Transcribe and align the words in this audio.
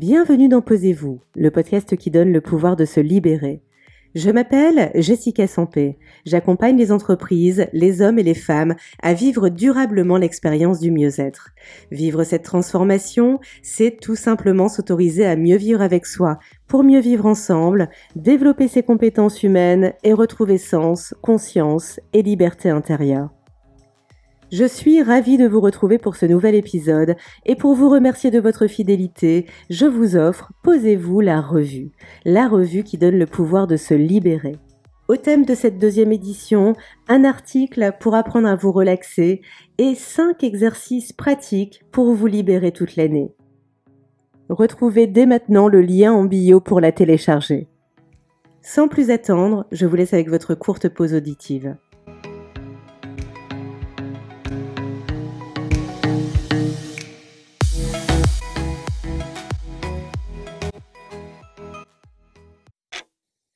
Bienvenue 0.00 0.48
dans 0.48 0.62
Posez-vous, 0.62 1.20
le 1.36 1.50
podcast 1.50 1.94
qui 1.94 2.10
donne 2.10 2.32
le 2.32 2.40
pouvoir 2.40 2.74
de 2.74 2.86
se 2.86 3.00
libérer. 3.00 3.60
Je 4.14 4.30
m'appelle 4.30 4.90
Jessica 4.94 5.46
Sampé. 5.46 5.98
J'accompagne 6.24 6.78
les 6.78 6.90
entreprises, 6.90 7.66
les 7.74 8.00
hommes 8.00 8.18
et 8.18 8.22
les 8.22 8.32
femmes 8.32 8.76
à 9.02 9.12
vivre 9.12 9.50
durablement 9.50 10.16
l'expérience 10.16 10.80
du 10.80 10.90
mieux-être. 10.90 11.50
Vivre 11.90 12.24
cette 12.24 12.44
transformation, 12.44 13.40
c'est 13.60 14.00
tout 14.00 14.16
simplement 14.16 14.70
s'autoriser 14.70 15.26
à 15.26 15.36
mieux 15.36 15.58
vivre 15.58 15.82
avec 15.82 16.06
soi, 16.06 16.38
pour 16.66 16.82
mieux 16.82 17.00
vivre 17.00 17.26
ensemble, 17.26 17.90
développer 18.16 18.68
ses 18.68 18.82
compétences 18.82 19.42
humaines 19.42 19.92
et 20.02 20.14
retrouver 20.14 20.56
sens, 20.56 21.12
conscience 21.20 22.00
et 22.14 22.22
liberté 22.22 22.70
intérieure. 22.70 23.28
Je 24.52 24.64
suis 24.64 25.00
ravie 25.00 25.38
de 25.38 25.46
vous 25.46 25.60
retrouver 25.60 25.98
pour 25.98 26.16
ce 26.16 26.26
nouvel 26.26 26.56
épisode 26.56 27.14
et 27.46 27.54
pour 27.54 27.74
vous 27.74 27.88
remercier 27.88 28.32
de 28.32 28.40
votre 28.40 28.66
fidélité, 28.66 29.46
je 29.70 29.86
vous 29.86 30.16
offre 30.16 30.50
Posez-vous 30.64 31.20
la 31.20 31.40
revue, 31.40 31.92
la 32.24 32.48
revue 32.48 32.82
qui 32.82 32.98
donne 32.98 33.16
le 33.16 33.26
pouvoir 33.26 33.68
de 33.68 33.76
se 33.76 33.94
libérer. 33.94 34.56
Au 35.06 35.16
thème 35.16 35.44
de 35.44 35.54
cette 35.54 35.78
deuxième 35.78 36.10
édition, 36.10 36.74
un 37.06 37.22
article 37.22 37.92
pour 38.00 38.16
apprendre 38.16 38.48
à 38.48 38.56
vous 38.56 38.72
relaxer 38.72 39.40
et 39.78 39.94
cinq 39.94 40.42
exercices 40.42 41.12
pratiques 41.12 41.84
pour 41.92 42.12
vous 42.12 42.26
libérer 42.26 42.72
toute 42.72 42.96
l'année. 42.96 43.32
Retrouvez 44.48 45.06
dès 45.06 45.26
maintenant 45.26 45.68
le 45.68 45.80
lien 45.80 46.12
en 46.12 46.24
bio 46.24 46.58
pour 46.58 46.80
la 46.80 46.90
télécharger. 46.90 47.68
Sans 48.62 48.88
plus 48.88 49.10
attendre, 49.10 49.66
je 49.70 49.86
vous 49.86 49.94
laisse 49.94 50.12
avec 50.12 50.28
votre 50.28 50.56
courte 50.56 50.88
pause 50.88 51.14
auditive. 51.14 51.76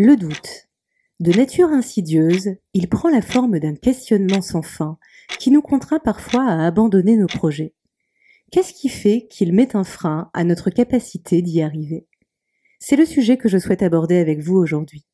Le 0.00 0.16
doute. 0.16 0.68
De 1.18 1.32
nature 1.32 1.70
insidieuse, 1.70 2.50
il 2.72 2.88
prend 2.88 3.08
la 3.08 3.20
forme 3.20 3.58
d'un 3.58 3.74
questionnement 3.74 4.42
sans 4.42 4.62
fin 4.62 4.96
qui 5.40 5.50
nous 5.50 5.60
contraint 5.60 5.98
parfois 5.98 6.44
à 6.44 6.64
abandonner 6.64 7.16
nos 7.16 7.26
projets. 7.26 7.74
Qu'est-ce 8.52 8.72
qui 8.74 8.90
fait 8.90 9.26
qu'il 9.28 9.52
met 9.52 9.74
un 9.74 9.82
frein 9.82 10.30
à 10.34 10.44
notre 10.44 10.70
capacité 10.70 11.42
d'y 11.42 11.62
arriver? 11.62 12.06
C'est 12.78 12.94
le 12.94 13.06
sujet 13.06 13.38
que 13.38 13.48
je 13.48 13.58
souhaite 13.58 13.82
aborder 13.82 14.18
avec 14.18 14.38
vous 14.38 14.54
aujourd'hui. 14.54 15.04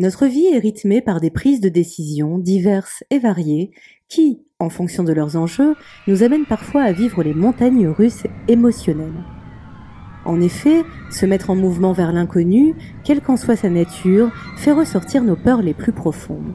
Notre 0.00 0.26
vie 0.26 0.46
est 0.46 0.58
rythmée 0.58 1.00
par 1.00 1.20
des 1.20 1.30
prises 1.30 1.60
de 1.60 1.68
décisions 1.68 2.38
diverses 2.38 3.04
et 3.10 3.20
variées 3.20 3.70
qui, 4.08 4.42
en 4.58 4.68
fonction 4.68 5.04
de 5.04 5.12
leurs 5.12 5.36
enjeux, 5.36 5.76
nous 6.08 6.24
amènent 6.24 6.44
parfois 6.44 6.82
à 6.82 6.90
vivre 6.90 7.22
les 7.22 7.34
montagnes 7.34 7.86
russes 7.86 8.24
émotionnelles. 8.48 9.22
En 10.24 10.40
effet, 10.40 10.84
se 11.10 11.26
mettre 11.26 11.50
en 11.50 11.56
mouvement 11.56 11.92
vers 11.92 12.12
l'inconnu, 12.12 12.74
quelle 13.04 13.20
qu'en 13.20 13.36
soit 13.36 13.56
sa 13.56 13.68
nature, 13.68 14.30
fait 14.56 14.72
ressortir 14.72 15.22
nos 15.22 15.36
peurs 15.36 15.62
les 15.62 15.74
plus 15.74 15.92
profondes. 15.92 16.54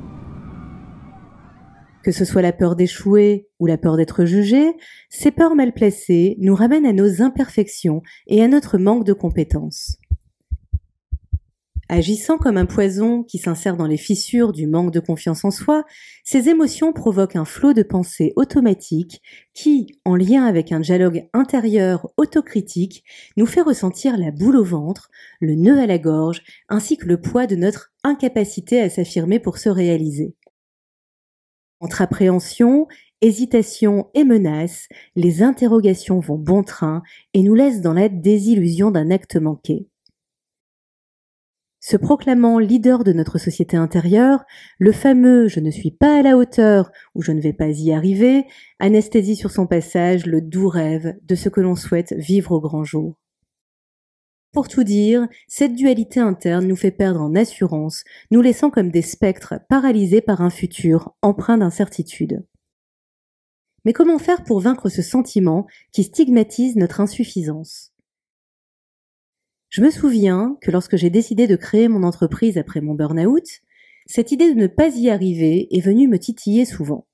Que 2.04 2.12
ce 2.12 2.26
soit 2.26 2.42
la 2.42 2.54
peur 2.54 2.76
d'échouer 2.76 3.48
ou 3.60 3.68
la 3.68 3.78
peur 3.78 3.98
d'être 3.98 4.26
jugé, 4.26 4.74
ces 5.10 5.32
peurs 5.32 5.56
mal 5.56 5.74
placées 5.74 6.38
nous 6.40 6.56
ramènent 6.56 6.86
à 6.86 6.94
nos 6.94 7.22
imperfections 7.22 8.02
et 8.28 8.42
à 8.42 8.48
notre 8.48 8.78
manque 8.78 9.06
de 9.06 9.14
compétences. 9.14 10.00
Agissant 11.92 12.38
comme 12.38 12.58
un 12.58 12.68
poison 12.68 13.24
qui 13.24 13.40
s'insère 13.40 13.76
dans 13.76 13.88
les 13.88 13.98
fissures 13.98 14.54
du 14.54 14.68
manque 14.68 14.94
de 14.94 15.00
confiance 15.00 15.44
en 15.44 15.50
soi, 15.50 15.86
ces 16.24 16.48
émotions 16.48 16.94
provoquent 16.94 17.36
un 17.36 17.46
flot 17.46 17.74
de 17.74 17.82
pensées 17.82 18.32
automatiques 18.36 19.24
qui, 19.56 19.88
en 20.06 20.16
lien 20.16 20.46
avec 20.46 20.72
un 20.72 20.82
dialogue 20.82 21.28
intérieur 21.34 22.08
autocritique, 22.16 23.04
nous 23.38 23.48
fait 23.48 23.64
ressentir 23.64 24.20
la 24.20 24.30
boule 24.30 24.58
au 24.58 24.64
ventre, 24.64 25.10
le 25.42 25.56
nœud 25.56 25.80
à 25.80 25.88
la 25.88 25.98
gorge, 25.98 26.44
ainsi 26.70 26.96
que 26.96 27.08
le 27.08 27.20
poids 27.20 27.48
de 27.48 27.56
notre 27.56 27.92
incapacité 28.04 28.80
à 28.80 28.90
s'affirmer 28.92 29.40
pour 29.40 29.58
se 29.58 29.70
réaliser. 29.70 30.36
Entre 31.80 32.04
appréhension, 32.04 32.88
hésitation 33.22 34.12
et 34.14 34.26
menace, 34.26 34.90
les 35.16 35.42
interrogations 35.42 36.20
vont 36.20 36.38
bon 36.38 36.62
train 36.62 37.02
et 37.34 37.42
nous 37.42 37.56
laissent 37.56 37.82
dans 37.82 37.94
la 37.94 38.10
désillusion 38.10 38.92
d'un 38.92 39.10
acte 39.10 39.38
manqué. 39.38 39.88
Se 41.82 41.96
proclamant 41.96 42.60
leader 42.60 43.06
de 43.06 43.14
notre 43.14 43.38
société 43.38 43.78
intérieure, 43.78 44.44
le 44.80 44.92
fameux 44.92 45.48
je 45.48 45.62
ne 45.62 45.72
suis 45.72 45.92
pas 45.92 46.20
à 46.20 46.22
la 46.22 46.36
hauteur 46.36 46.92
ou 47.16 47.22
je 47.22 47.32
ne 47.32 47.40
vais 47.40 47.54
pas 47.54 47.70
y 47.70 47.94
arriver 47.94 48.46
anesthésie 48.80 49.38
sur 49.38 49.50
son 49.50 49.66
passage 49.66 50.26
le 50.26 50.42
doux 50.42 50.68
rêve 50.68 51.16
de 51.24 51.36
ce 51.36 51.48
que 51.48 51.62
l'on 51.62 51.76
souhaite 51.76 52.14
vivre 52.14 52.52
au 52.52 52.60
grand 52.60 52.84
jour. 52.84 53.16
Pour 54.52 54.68
tout 54.68 54.84
dire, 54.84 55.28
cette 55.48 55.76
dualité 55.76 56.20
interne 56.20 56.66
nous 56.66 56.76
fait 56.76 56.92
perdre 56.92 57.22
en 57.22 57.36
assurance, 57.36 58.04
nous 58.32 58.42
laissant 58.42 58.72
comme 58.72 58.90
des 58.90 59.04
spectres 59.04 59.54
paralysés 59.70 60.22
par 60.22 60.42
un 60.42 60.50
futur 60.50 61.14
empreint 61.22 61.60
d'incertitude. 61.60 62.44
Mais 63.86 63.94
comment 63.94 64.20
faire 64.20 64.44
pour 64.44 64.60
vaincre 64.60 64.90
ce 64.90 65.02
sentiment 65.02 65.66
qui 65.94 66.04
stigmatise 66.04 66.76
notre 66.76 67.00
insuffisance? 67.00 67.94
Je 69.70 69.82
me 69.82 69.92
souviens 69.92 70.58
que 70.62 70.72
lorsque 70.72 70.96
j'ai 70.96 71.10
décidé 71.10 71.46
de 71.46 71.56
créer 71.56 71.88
mon 71.88 72.04
entreprise 72.04 72.58
après 72.58 72.82
mon 72.82 72.96
burn-out, 72.96 73.46
cette 74.08 74.32
idée 74.32 74.54
de 74.54 74.60
ne 74.60 74.68
pas 74.68 74.96
y 74.96 75.10
arriver 75.10 75.68
est 75.72 75.82
venue 75.82 76.08
me 76.08 76.18
titiller 76.18 76.66
souvent. 76.66 77.06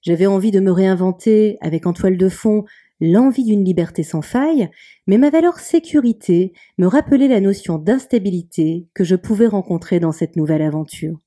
J'avais 0.00 0.26
envie 0.26 0.50
de 0.50 0.60
me 0.60 0.70
réinventer 0.70 1.58
avec 1.60 1.86
en 1.86 1.92
toile 1.92 2.16
de 2.16 2.28
fond 2.30 2.64
l'envie 3.00 3.44
d'une 3.44 3.64
liberté 3.64 4.02
sans 4.02 4.22
faille, 4.22 4.70
mais 5.06 5.18
ma 5.18 5.28
valeur 5.28 5.58
sécurité 5.58 6.54
me 6.78 6.86
rappelait 6.86 7.28
la 7.28 7.40
notion 7.40 7.76
d'instabilité 7.76 8.86
que 8.94 9.04
je 9.04 9.16
pouvais 9.16 9.46
rencontrer 9.46 10.00
dans 10.00 10.12
cette 10.12 10.36
nouvelle 10.36 10.62
aventure. 10.62 11.18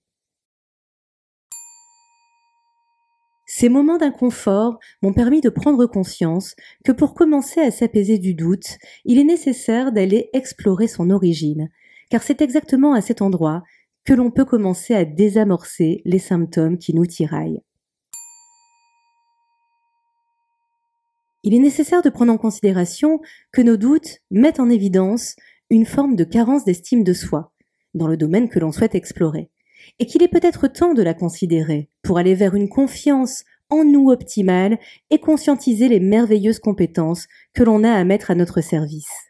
Ces 3.60 3.68
moments 3.68 3.98
d'inconfort 3.98 4.80
m'ont 5.02 5.12
permis 5.12 5.42
de 5.42 5.50
prendre 5.50 5.86
conscience 5.86 6.56
que 6.86 6.94
pour 6.94 7.14
commencer 7.14 7.60
à 7.60 7.72
s'apaiser 7.72 8.18
du 8.18 8.34
doute, 8.34 8.78
il 9.04 9.20
est 9.20 9.26
nécessaire 9.26 9.92
d'aller 9.92 10.30
explorer 10.32 10.88
son 10.88 11.10
origine, 11.10 11.70
car 12.10 12.24
c'est 12.24 12.42
exactement 12.42 12.94
à 12.94 13.02
cet 13.02 13.22
endroit 13.22 13.64
que 14.06 14.14
l'on 14.14 14.32
peut 14.32 14.46
commencer 14.46 14.96
à 14.96 15.04
désamorcer 15.04 16.02
les 16.06 16.20
symptômes 16.20 16.78
qui 16.78 16.96
nous 16.96 17.06
tiraillent. 17.06 17.62
Il 21.44 21.54
est 21.54 21.60
nécessaire 21.60 22.02
de 22.02 22.10
prendre 22.10 22.32
en 22.32 22.38
considération 22.38 23.20
que 23.52 23.62
nos 23.62 23.76
doutes 23.76 24.20
mettent 24.32 24.62
en 24.62 24.70
évidence 24.70 25.36
une 25.70 25.86
forme 25.86 26.16
de 26.16 26.24
carence 26.24 26.64
d'estime 26.64 27.04
de 27.04 27.12
soi, 27.12 27.52
dans 27.94 28.08
le 28.08 28.16
domaine 28.16 28.48
que 28.48 28.60
l'on 28.60 28.72
souhaite 28.72 28.96
explorer 28.96 29.50
et 30.00 30.06
qu'il 30.06 30.24
est 30.24 30.28
peut-être 30.28 30.68
temps 30.68 30.94
de 30.94 31.04
la 31.04 31.14
considérer 31.14 31.90
pour 32.04 32.18
aller 32.18 32.36
vers 32.36 32.56
une 32.56 32.70
confiance 32.70 33.44
en 33.70 33.84
nous 33.84 34.10
optimale 34.10 34.80
et 35.10 35.20
conscientiser 35.20 35.88
les 35.90 36.00
merveilleuses 36.00 36.60
compétences 36.60 37.28
que 37.54 37.64
l'on 37.64 37.84
a 37.84 37.92
à 37.92 38.04
mettre 38.04 38.32
à 38.32 38.36
notre 38.36 38.62
service. 38.62 39.30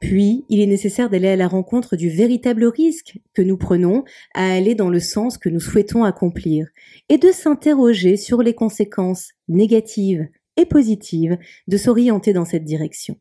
Puis, 0.00 0.46
il 0.48 0.60
est 0.60 0.66
nécessaire 0.66 1.10
d'aller 1.10 1.28
à 1.28 1.36
la 1.36 1.46
rencontre 1.46 1.94
du 1.94 2.08
véritable 2.08 2.64
risque 2.64 3.18
que 3.34 3.42
nous 3.42 3.58
prenons 3.58 4.04
à 4.34 4.50
aller 4.50 4.74
dans 4.74 4.88
le 4.88 5.00
sens 5.00 5.36
que 5.36 5.50
nous 5.50 5.60
souhaitons 5.60 6.04
accomplir 6.04 6.68
et 7.10 7.18
de 7.18 7.30
s'interroger 7.30 8.16
sur 8.16 8.42
les 8.42 8.54
conséquences 8.54 9.32
négatives 9.48 10.26
et 10.56 10.64
positives 10.64 11.36
de 11.68 11.76
s'orienter 11.76 12.32
dans 12.32 12.46
cette 12.46 12.64
direction. 12.64 13.18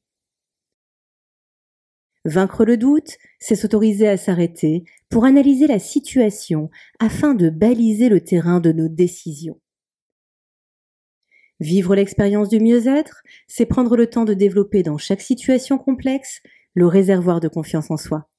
Vaincre 2.29 2.63
le 2.63 2.77
doute, 2.77 3.17
c'est 3.39 3.55
s'autoriser 3.55 4.07
à 4.07 4.15
s'arrêter 4.15 4.83
pour 5.09 5.25
analyser 5.25 5.65
la 5.65 5.79
situation 5.79 6.69
afin 6.99 7.33
de 7.33 7.49
baliser 7.49 8.07
le 8.07 8.21
terrain 8.21 8.59
de 8.59 8.71
nos 8.71 8.87
décisions. 8.87 9.59
Vivre 11.59 11.95
l'expérience 11.95 12.47
du 12.47 12.59
mieux-être, 12.59 13.23
c'est 13.47 13.65
prendre 13.65 13.97
le 13.97 14.05
temps 14.05 14.25
de 14.25 14.35
développer 14.35 14.83
dans 14.83 14.99
chaque 14.99 15.21
situation 15.21 15.79
complexe 15.79 16.43
le 16.75 16.85
réservoir 16.85 17.39
de 17.39 17.47
confiance 17.47 17.89
en 17.89 17.97
soi. 17.97 18.29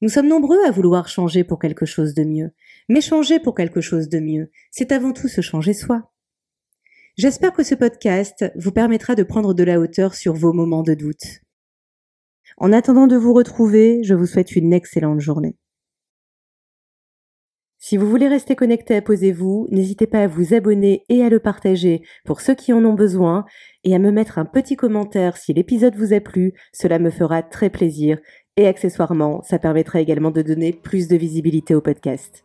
Nous 0.00 0.08
sommes 0.08 0.28
nombreux 0.28 0.64
à 0.64 0.70
vouloir 0.70 1.08
changer 1.08 1.44
pour 1.44 1.58
quelque 1.58 1.84
chose 1.84 2.14
de 2.14 2.24
mieux, 2.24 2.52
mais 2.88 3.02
changer 3.02 3.38
pour 3.38 3.54
quelque 3.54 3.82
chose 3.82 4.08
de 4.08 4.18
mieux, 4.18 4.50
c'est 4.70 4.92
avant 4.92 5.12
tout 5.12 5.28
se 5.28 5.42
changer 5.42 5.74
soi. 5.74 6.10
J'espère 7.18 7.52
que 7.52 7.64
ce 7.64 7.74
podcast 7.74 8.50
vous 8.56 8.72
permettra 8.72 9.14
de 9.14 9.24
prendre 9.24 9.52
de 9.52 9.62
la 9.62 9.78
hauteur 9.78 10.14
sur 10.14 10.32
vos 10.32 10.54
moments 10.54 10.82
de 10.82 10.94
doute. 10.94 11.42
En 12.60 12.72
attendant 12.72 13.06
de 13.06 13.16
vous 13.16 13.32
retrouver, 13.34 14.02
je 14.02 14.14
vous 14.14 14.26
souhaite 14.26 14.56
une 14.56 14.72
excellente 14.72 15.20
journée. 15.20 15.54
Si 17.78 17.96
vous 17.96 18.10
voulez 18.10 18.26
rester 18.26 18.56
connecté 18.56 19.00
Posez-vous, 19.00 19.68
n'hésitez 19.70 20.08
pas 20.08 20.24
à 20.24 20.26
vous 20.26 20.54
abonner 20.54 21.04
et 21.08 21.22
à 21.22 21.28
le 21.28 21.38
partager 21.38 22.02
pour 22.24 22.40
ceux 22.40 22.56
qui 22.56 22.72
en 22.72 22.84
ont 22.84 22.94
besoin 22.94 23.44
et 23.84 23.94
à 23.94 24.00
me 24.00 24.10
mettre 24.10 24.38
un 24.38 24.44
petit 24.44 24.74
commentaire 24.74 25.36
si 25.36 25.54
l'épisode 25.54 25.94
vous 25.94 26.12
a 26.12 26.18
plu, 26.18 26.52
cela 26.72 26.98
me 26.98 27.10
fera 27.10 27.44
très 27.44 27.70
plaisir 27.70 28.18
et 28.56 28.66
accessoirement, 28.66 29.40
ça 29.42 29.60
permettra 29.60 30.00
également 30.00 30.32
de 30.32 30.42
donner 30.42 30.72
plus 30.72 31.06
de 31.06 31.16
visibilité 31.16 31.76
au 31.76 31.80
podcast. 31.80 32.42